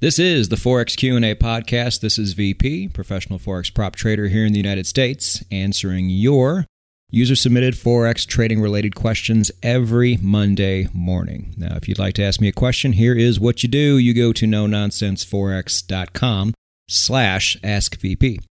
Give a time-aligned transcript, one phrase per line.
[0.00, 2.00] This is the Forex Q&A podcast.
[2.00, 6.64] This is VP, professional forex prop trader here in the United States, answering your
[7.10, 11.52] user submitted forex trading related questions every Monday morning.
[11.58, 13.98] Now, if you'd like to ask me a question, here is what you do.
[13.98, 16.54] You go to no nonsenseforex.com
[16.88, 18.42] slash askvp.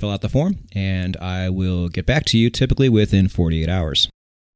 [0.00, 4.08] Fill out the form and I will get back to you typically within 48 hours.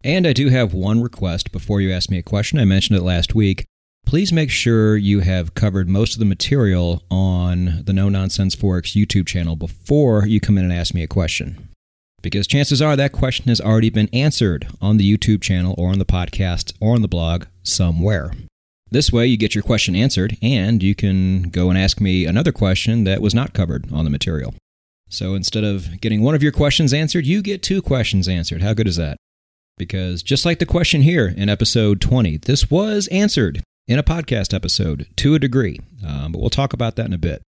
[0.02, 2.58] And I do have one request before you ask me a question.
[2.58, 3.66] I mentioned it last week
[4.10, 9.00] please make sure you have covered most of the material on the No Nonsense Forex
[9.00, 11.68] YouTube channel before you come in and ask me a question.
[12.20, 16.00] Because chances are that question has already been answered on the YouTube channel or on
[16.00, 18.32] the podcast or on the blog somewhere.
[18.90, 22.50] This way, you get your question answered and you can go and ask me another
[22.50, 24.54] question that was not covered on the material.
[25.08, 28.60] So instead of getting one of your questions answered, you get two questions answered.
[28.60, 29.18] How good is that?
[29.78, 34.54] Because just like the question here in episode 20, this was answered in a podcast
[34.54, 37.42] episode to a degree, um, but we'll talk about that in a bit.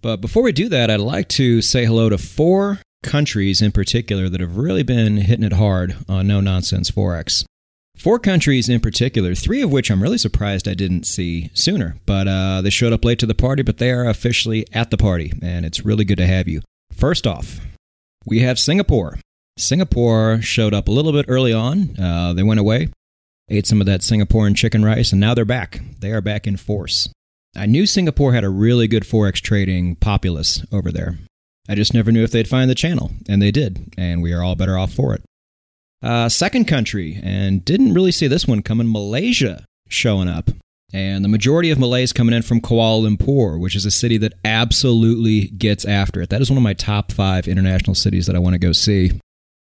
[0.00, 4.30] But before we do that, I'd like to say hello to four countries in particular
[4.30, 7.44] that have really been hitting it hard on No Nonsense Forex.
[7.98, 12.26] Four countries in particular, three of which I'm really surprised I didn't see sooner, but
[12.26, 15.34] uh, they showed up late to the party, but they are officially at the party,
[15.42, 16.62] and it's really good to have you.
[16.94, 17.60] First off,
[18.24, 19.18] we have Singapore.
[19.58, 21.94] Singapore showed up a little bit early on.
[22.00, 22.88] Uh, they went away
[23.48, 25.80] ate some of that Singaporean chicken rice, and now they're back.
[26.00, 27.08] They are back in force.
[27.56, 31.18] I knew Singapore had a really good Forex trading populace over there.
[31.68, 34.42] I just never knew if they'd find the channel, and they did, and we are
[34.42, 35.22] all better off for it.
[36.02, 40.50] Uh, second country, and didn't really see this one coming Malaysia showing up.
[40.92, 44.34] And the majority of Malays coming in from Kuala Lumpur, which is a city that
[44.44, 46.30] absolutely gets after it.
[46.30, 49.12] That is one of my top five international cities that I want to go see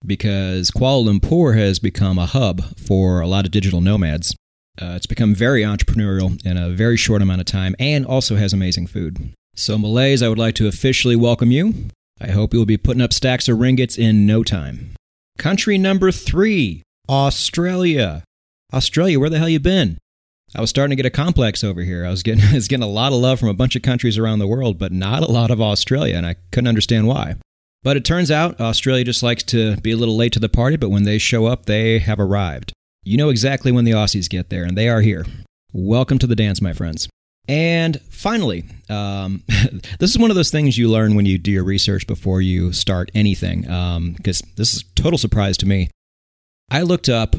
[0.04, 4.34] because Kuala Lumpur has become a hub for a lot of digital nomads.
[4.80, 8.52] Uh, it's become very entrepreneurial in a very short amount of time and also has
[8.52, 9.32] amazing food.
[9.54, 11.74] So, Malays, I would like to officially welcome you.
[12.20, 14.94] I hope you will be putting up stacks of ringgits in no time.
[15.36, 18.22] Country number three, Australia.
[18.72, 19.98] Australia, where the hell you been?
[20.54, 22.06] I was starting to get a complex over here.
[22.06, 24.18] I was getting, I was getting a lot of love from a bunch of countries
[24.18, 27.36] around the world, but not a lot of Australia, and I couldn't understand why.
[27.88, 30.76] But it turns out Australia just likes to be a little late to the party,
[30.76, 32.70] but when they show up, they have arrived.
[33.02, 35.24] You know exactly when the Aussies get there, and they are here.
[35.72, 37.08] Welcome to the dance, my friends.
[37.48, 39.42] And finally, um,
[40.00, 42.74] this is one of those things you learn when you do your research before you
[42.74, 45.88] start anything, because um, this is a total surprise to me.
[46.70, 47.36] I looked up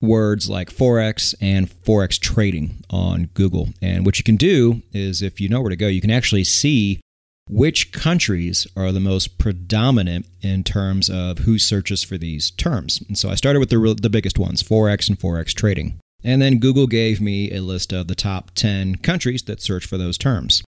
[0.00, 3.68] words like Forex and Forex trading on Google.
[3.80, 6.42] And what you can do is, if you know where to go, you can actually
[6.42, 7.00] see
[7.48, 13.02] which countries are the most predominant in terms of who searches for these terms.
[13.06, 15.98] And so I started with the, the biggest ones Forex and Forex trading.
[16.24, 19.96] And then Google gave me a list of the top 10 countries that search for
[19.96, 20.64] those terms.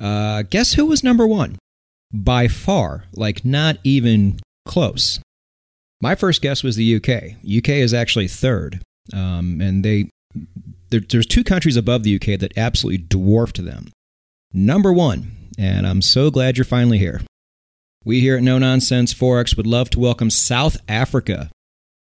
[0.00, 1.56] Uh, guess who was number one?
[2.12, 5.20] By far, like not even close.
[6.00, 7.36] My first guess was the UK.
[7.46, 8.82] UK is actually third.
[9.12, 10.10] Um, and they
[10.90, 13.90] there, there's two countries above the UK that absolutely dwarfed them.
[14.52, 17.20] Number one and I'm so glad you're finally here.
[18.04, 21.50] We here at No Nonsense Forex would love to welcome South Africa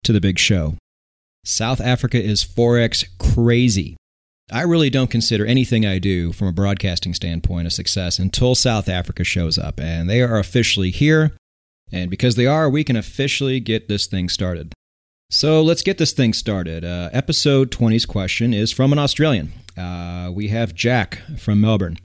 [0.03, 0.75] to the big show.
[1.46, 3.96] South Africa is Forex crazy.
[4.52, 8.90] I really don't consider anything I do from a broadcasting standpoint a success until South
[8.90, 11.31] Africa shows up, and they are officially here.
[11.92, 14.74] And because they are, we can officially get this thing started.
[15.30, 16.84] So let's get this thing started.
[16.84, 19.53] Uh, episode 20's question is from an Australian.
[19.78, 21.97] Uh, we have Jack from Melbourne.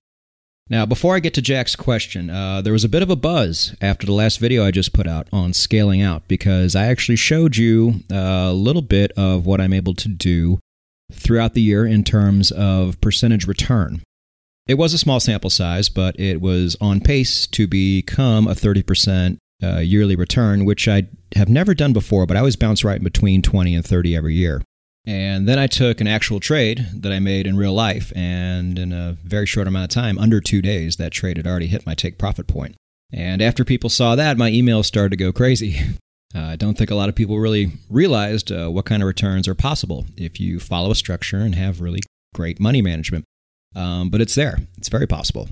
[0.71, 3.75] Now, before I get to Jack's question, uh, there was a bit of a buzz
[3.81, 7.57] after the last video I just put out on scaling out because I actually showed
[7.57, 10.59] you a little bit of what I'm able to do
[11.11, 14.03] throughout the year in terms of percentage return.
[14.67, 19.39] It was a small sample size, but it was on pace to become a 30%
[19.63, 23.41] uh, yearly return, which I have never done before, but I always bounce right between
[23.41, 24.63] 20 and 30 every year.
[25.09, 28.93] And then I took an actual trade that I made in real life, and in
[28.93, 31.95] a very short amount of time, under two days, that trade had already hit my
[31.95, 32.77] take profit point.
[33.11, 35.81] And after people saw that, my emails started to go crazy.
[36.35, 39.49] Uh, I don't think a lot of people really realized uh, what kind of returns
[39.49, 42.01] are possible if you follow a structure and have really
[42.35, 43.25] great money management.
[43.75, 45.49] Um, but it's there, it's very possible.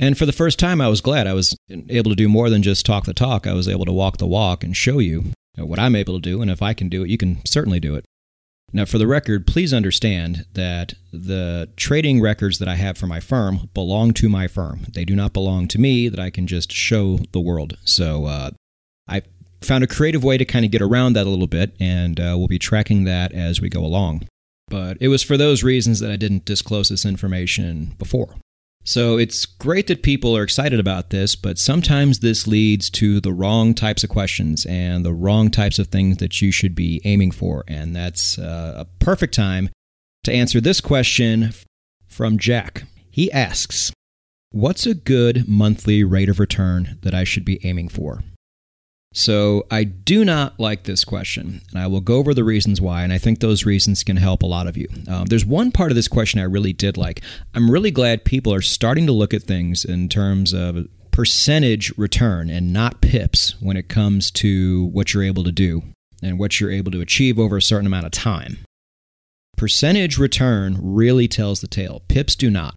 [0.00, 1.56] And for the first time, I was glad I was
[1.88, 3.46] able to do more than just talk the talk.
[3.46, 5.26] I was able to walk the walk and show you
[5.56, 6.42] what I'm able to do.
[6.42, 8.04] And if I can do it, you can certainly do it.
[8.72, 13.18] Now, for the record, please understand that the trading records that I have for my
[13.18, 14.86] firm belong to my firm.
[14.92, 17.76] They do not belong to me that I can just show the world.
[17.84, 18.50] So uh,
[19.08, 19.22] I
[19.60, 22.34] found a creative way to kind of get around that a little bit, and uh,
[22.38, 24.28] we'll be tracking that as we go along.
[24.68, 28.36] But it was for those reasons that I didn't disclose this information before.
[28.84, 33.32] So it's great that people are excited about this, but sometimes this leads to the
[33.32, 37.32] wrong types of questions and the wrong types of things that you should be aiming
[37.32, 37.62] for.
[37.68, 39.68] And that's uh, a perfect time
[40.24, 41.52] to answer this question
[42.08, 42.84] from Jack.
[43.10, 43.92] He asks,
[44.52, 48.24] What's a good monthly rate of return that I should be aiming for?
[49.12, 53.02] So, I do not like this question, and I will go over the reasons why,
[53.02, 54.86] and I think those reasons can help a lot of you.
[55.08, 57.20] Um, there's one part of this question I really did like.
[57.52, 62.48] I'm really glad people are starting to look at things in terms of percentage return
[62.50, 65.82] and not pips when it comes to what you're able to do
[66.22, 68.58] and what you're able to achieve over a certain amount of time.
[69.56, 72.74] Percentage return really tells the tale, pips do not.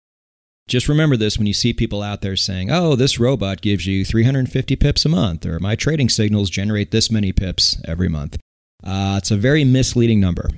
[0.68, 4.06] Just remember this when you see people out there saying, oh, this robot gives you
[4.06, 8.38] 350 pips a month, or my trading signals generate this many pips every month.
[8.84, 10.50] Uh, it's a very misleading number.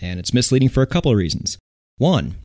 [0.00, 1.58] And it's misleading for a couple of reasons.
[1.96, 2.36] One,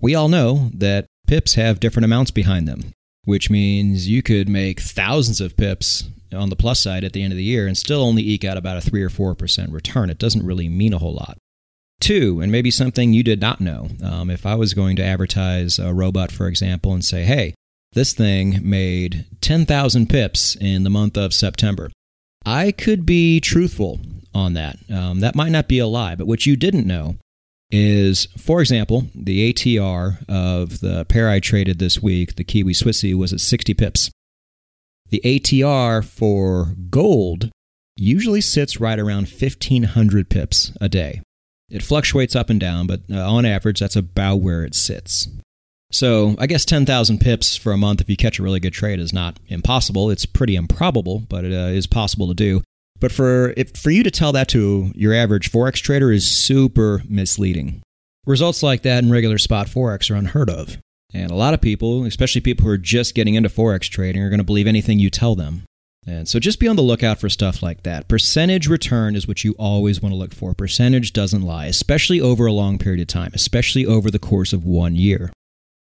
[0.00, 2.92] we all know that pips have different amounts behind them,
[3.24, 7.32] which means you could make thousands of pips on the plus side at the end
[7.32, 10.10] of the year and still only eke out about a 3 or 4% return.
[10.10, 11.38] It doesn't really mean a whole lot.
[12.00, 13.88] Two, and maybe something you did not know.
[14.04, 17.54] Um, if I was going to advertise a robot, for example, and say, hey,
[17.92, 21.90] this thing made 10,000 pips in the month of September,
[22.46, 24.00] I could be truthful
[24.34, 24.78] on that.
[24.90, 27.16] Um, that might not be a lie, but what you didn't know
[27.70, 33.14] is, for example, the ATR of the pair I traded this week, the Kiwi Swissy,
[33.14, 34.10] was at 60 pips.
[35.10, 37.50] The ATR for gold
[37.96, 41.22] usually sits right around 1,500 pips a day.
[41.70, 45.28] It fluctuates up and down, but uh, on average, that's about where it sits.
[45.90, 49.00] So I guess 10,000 pips for a month if you catch a really good trade
[49.00, 50.10] is not impossible.
[50.10, 52.62] It's pretty improbable, but it uh, is possible to do.
[53.00, 57.02] But for if, for you to tell that to your average forex trader is super
[57.08, 57.82] misleading.
[58.26, 60.76] Results like that in regular spot forex are unheard of.
[61.14, 64.28] And a lot of people, especially people who are just getting into forex trading, are
[64.28, 65.64] going to believe anything you tell them.
[66.08, 68.08] And so just be on the lookout for stuff like that.
[68.08, 70.54] Percentage return is what you always want to look for.
[70.54, 74.64] Percentage doesn't lie, especially over a long period of time, especially over the course of
[74.64, 75.30] one year.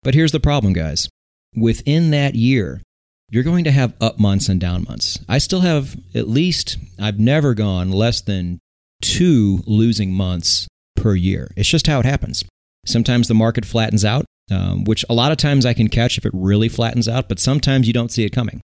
[0.04, 1.08] But here's the problem, guys.
[1.56, 2.82] Within that year,
[3.30, 5.18] you're going to have up months and down months.
[5.30, 8.60] I still have at least, I've never gone less than
[9.02, 11.52] two losing months per year.
[11.56, 12.44] It's just how it happens.
[12.86, 16.26] Sometimes the market flattens out, um, which a lot of times I can catch if
[16.26, 18.62] it really flattens out, but sometimes you don't see it coming.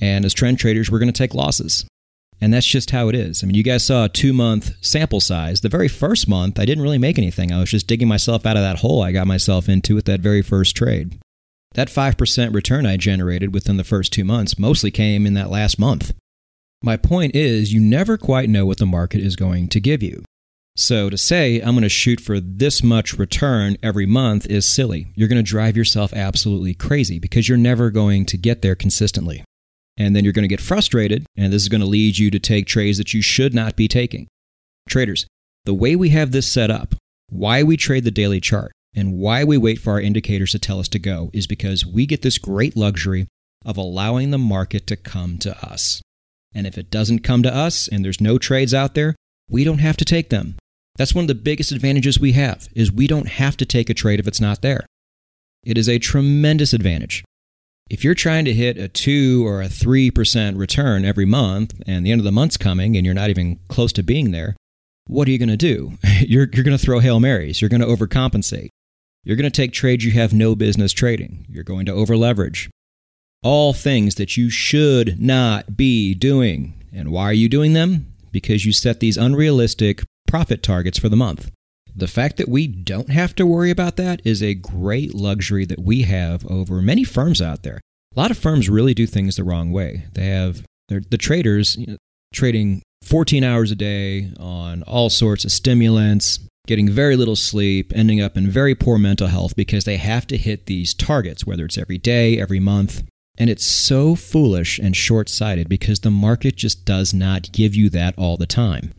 [0.00, 1.84] And as trend traders, we're going to take losses.
[2.40, 3.42] And that's just how it is.
[3.42, 5.60] I mean, you guys saw a two month sample size.
[5.60, 7.52] The very first month, I didn't really make anything.
[7.52, 10.20] I was just digging myself out of that hole I got myself into with that
[10.20, 11.18] very first trade.
[11.74, 15.78] That 5% return I generated within the first two months mostly came in that last
[15.78, 16.14] month.
[16.82, 20.24] My point is, you never quite know what the market is going to give you.
[20.76, 25.12] So to say, I'm going to shoot for this much return every month is silly.
[25.14, 29.44] You're going to drive yourself absolutely crazy because you're never going to get there consistently
[30.00, 32.38] and then you're going to get frustrated, and this is going to lead you to
[32.38, 34.28] take trades that you should not be taking.
[34.88, 35.26] Traders,
[35.66, 36.94] the way we have this set up,
[37.28, 40.80] why we trade the daily chart, and why we wait for our indicators to tell
[40.80, 43.26] us to go is because we get this great luxury
[43.66, 46.00] of allowing the market to come to us.
[46.54, 49.14] And if it doesn't come to us and there's no trades out there,
[49.50, 50.56] we don't have to take them.
[50.96, 53.94] That's one of the biggest advantages we have is we don't have to take a
[53.94, 54.86] trade if it's not there.
[55.62, 57.22] It is a tremendous advantage
[57.90, 62.12] if you're trying to hit a 2 or a 3% return every month and the
[62.12, 64.56] end of the month's coming and you're not even close to being there,
[65.08, 65.98] what are you going to do?
[66.20, 67.60] You're, you're going to throw Hail Marys.
[67.60, 68.68] You're going to overcompensate.
[69.24, 71.46] You're going to take trades you have no business trading.
[71.48, 72.68] You're going to overleverage.
[73.42, 76.74] All things that you should not be doing.
[76.92, 78.12] And why are you doing them?
[78.30, 81.50] Because you set these unrealistic profit targets for the month.
[81.94, 85.80] The fact that we don't have to worry about that is a great luxury that
[85.80, 87.80] we have over many firms out there.
[88.16, 90.06] A lot of firms really do things the wrong way.
[90.12, 91.96] They have the traders you know,
[92.34, 98.20] trading 14 hours a day on all sorts of stimulants, getting very little sleep, ending
[98.20, 101.78] up in very poor mental health because they have to hit these targets, whether it's
[101.78, 103.02] every day, every month.
[103.38, 107.88] And it's so foolish and short sighted because the market just does not give you
[107.90, 108.92] that all the time.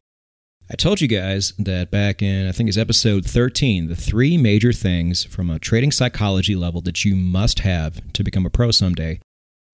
[0.71, 4.71] I told you guys that back in, I think it's episode 13, the three major
[4.71, 9.19] things from a trading psychology level that you must have to become a pro someday.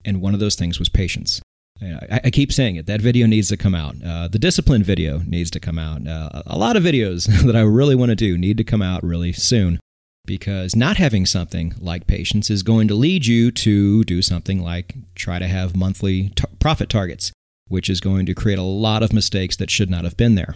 [0.04, 1.40] And one of those things was patience.
[1.80, 2.88] I, I keep saying it.
[2.88, 3.96] That video needs to come out.
[4.04, 6.08] Uh, the discipline video needs to come out.
[6.08, 9.04] Uh, a lot of videos that I really want to do need to come out
[9.04, 9.80] really soon
[10.26, 14.96] because not having something like patience is going to lead you to do something like
[15.14, 17.32] try to have monthly t- profit targets,
[17.68, 20.56] which is going to create a lot of mistakes that should not have been there.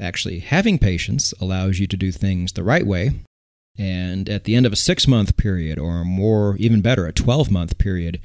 [0.00, 3.10] Actually, having patience allows you to do things the right way
[3.78, 7.50] And at the end of a six month period, or more, even better, a 12
[7.50, 8.20] month period,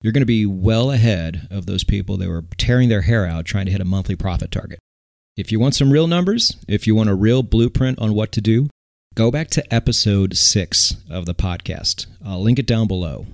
[0.00, 3.44] you're going to be well ahead of those people that were tearing their hair out
[3.44, 4.78] trying to hit a monthly profit target.
[5.36, 8.40] If you want some real numbers, if you want a real blueprint on what to
[8.40, 8.68] do,
[9.14, 12.06] go back to episode six of the podcast.
[12.24, 13.26] I'll link it down below.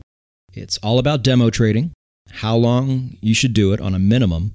[0.52, 1.92] It's all about demo trading,
[2.30, 4.54] how long you should do it on a minimum,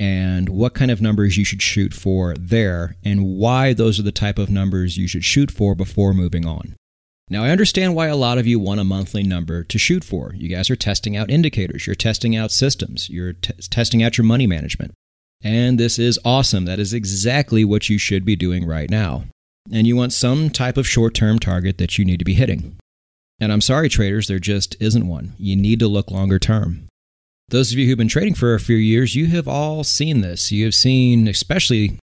[0.00, 4.10] and what kind of numbers you should shoot for there, and why those are the
[4.10, 6.74] type of numbers you should shoot for before moving on.
[7.28, 10.32] Now, I understand why a lot of you want a monthly number to shoot for.
[10.34, 14.24] You guys are testing out indicators, you're testing out systems, you're t- testing out your
[14.24, 14.94] money management.
[15.42, 16.64] And this is awesome.
[16.64, 19.24] That is exactly what you should be doing right now.
[19.70, 22.78] And you want some type of short term target that you need to be hitting.
[23.38, 25.34] And I'm sorry, traders, there just isn't one.
[25.38, 26.88] You need to look longer term.
[27.50, 30.52] Those of you who've been trading for a few years, you have all seen this.
[30.52, 31.98] You have seen, especially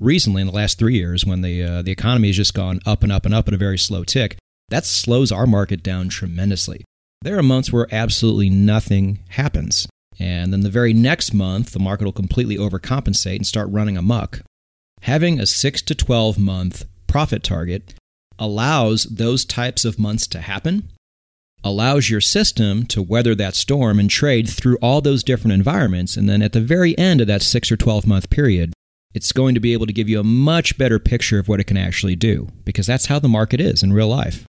[0.00, 3.02] recently in the last three years, when the uh, the economy has just gone up
[3.02, 4.38] and up and up at a very slow tick.
[4.70, 6.82] That slows our market down tremendously.
[7.20, 9.86] There are months where absolutely nothing happens,
[10.18, 14.40] and then the very next month, the market will completely overcompensate and start running amuck.
[15.02, 17.92] Having a six to twelve month profit target
[18.38, 20.88] allows those types of months to happen
[21.66, 26.16] allows your system to weather that storm and trade through all those different environments.
[26.16, 28.72] And then at the very end of that six or 12 month period,
[29.14, 31.64] it's going to be able to give you a much better picture of what it
[31.64, 34.46] can actually do because that's how the market is in real life.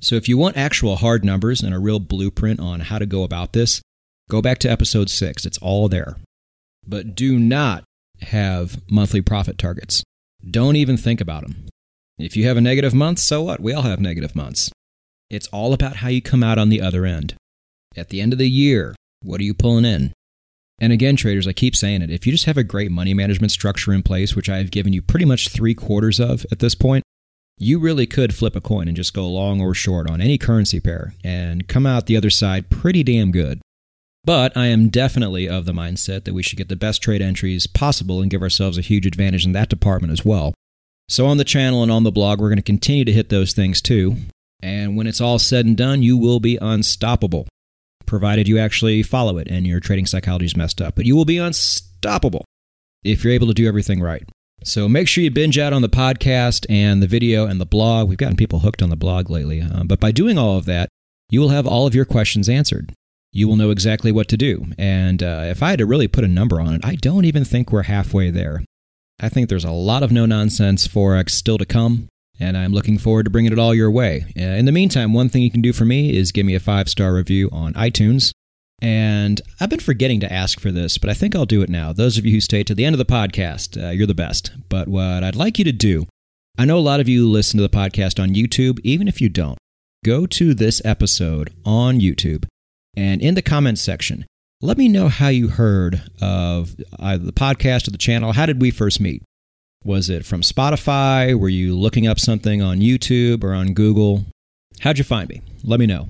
[0.00, 3.22] So if you want actual hard numbers and a real blueprint on how to go
[3.22, 3.80] about this,
[4.28, 5.46] go back to episode six.
[5.46, 6.16] It's all there.
[6.86, 7.84] But do not
[8.22, 10.02] have monthly profit targets.
[10.50, 11.66] Don't even think about them.
[12.18, 13.60] If you have a negative month, so what?
[13.60, 14.70] We all have negative months.
[15.32, 17.34] It's all about how you come out on the other end.
[17.96, 20.12] At the end of the year, what are you pulling in?
[20.78, 22.10] And again, traders, I keep saying it.
[22.10, 25.00] If you just have a great money management structure in place, which I've given you
[25.00, 27.02] pretty much three quarters of at this point,
[27.56, 30.80] you really could flip a coin and just go long or short on any currency
[30.80, 33.62] pair and come out the other side pretty damn good.
[34.24, 37.66] But I am definitely of the mindset that we should get the best trade entries
[37.66, 40.52] possible and give ourselves a huge advantage in that department as well.
[41.08, 43.54] So on the channel and on the blog, we're going to continue to hit those
[43.54, 44.16] things too.
[44.62, 47.48] And when it's all said and done, you will be unstoppable,
[48.06, 50.94] provided you actually follow it and your trading psychology is messed up.
[50.94, 52.44] But you will be unstoppable
[53.02, 54.22] if you're able to do everything right.
[54.64, 58.08] So make sure you binge out on the podcast and the video and the blog.
[58.08, 59.60] We've gotten people hooked on the blog lately.
[59.60, 60.88] Uh, but by doing all of that,
[61.30, 62.92] you will have all of your questions answered.
[63.32, 64.66] You will know exactly what to do.
[64.78, 67.44] And uh, if I had to really put a number on it, I don't even
[67.44, 68.62] think we're halfway there.
[69.18, 72.08] I think there's a lot of no nonsense Forex still to come
[72.42, 74.26] and I'm looking forward to bringing it all your way.
[74.36, 76.60] Uh, in the meantime, one thing you can do for me is give me a
[76.60, 78.32] five star review on iTunes.
[78.80, 81.92] And I've been forgetting to ask for this, but I think I'll do it now.
[81.92, 84.50] Those of you who stay to the end of the podcast, uh, you're the best.
[84.68, 86.06] But what I'd like you to do,
[86.58, 89.28] I know a lot of you listen to the podcast on YouTube, even if you
[89.28, 89.56] don't.
[90.04, 92.46] Go to this episode on YouTube
[92.96, 94.26] and in the comments section,
[94.60, 98.32] let me know how you heard of either the podcast or the channel.
[98.32, 99.22] How did we first meet?
[99.84, 101.38] Was it from Spotify?
[101.38, 104.26] Were you looking up something on YouTube or on Google?
[104.80, 105.42] How'd you find me?
[105.64, 106.08] Let me know.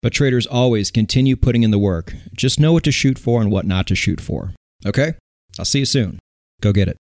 [0.00, 2.14] But traders always continue putting in the work.
[2.34, 4.54] Just know what to shoot for and what not to shoot for.
[4.86, 5.12] Okay?
[5.58, 6.18] I'll see you soon.
[6.62, 6.96] Go get it.